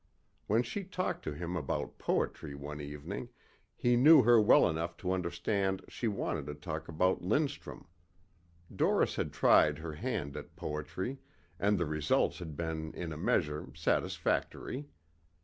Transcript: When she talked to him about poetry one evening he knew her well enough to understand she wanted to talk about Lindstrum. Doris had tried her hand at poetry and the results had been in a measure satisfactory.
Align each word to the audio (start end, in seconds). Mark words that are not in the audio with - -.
When 0.47 0.63
she 0.63 0.83
talked 0.83 1.23
to 1.25 1.31
him 1.33 1.55
about 1.55 1.99
poetry 1.99 2.55
one 2.55 2.81
evening 2.81 3.29
he 3.75 3.95
knew 3.95 4.23
her 4.23 4.41
well 4.41 4.67
enough 4.67 4.97
to 4.97 5.11
understand 5.11 5.85
she 5.89 6.07
wanted 6.07 6.47
to 6.47 6.55
talk 6.55 6.87
about 6.87 7.21
Lindstrum. 7.21 7.85
Doris 8.75 9.17
had 9.17 9.31
tried 9.31 9.77
her 9.77 9.93
hand 9.93 10.35
at 10.35 10.55
poetry 10.55 11.19
and 11.59 11.77
the 11.77 11.85
results 11.85 12.39
had 12.39 12.57
been 12.57 12.95
in 12.95 13.13
a 13.13 13.15
measure 13.15 13.69
satisfactory. 13.75 14.87